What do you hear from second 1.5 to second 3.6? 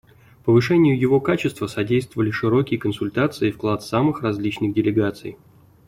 содействовали широкие консультации и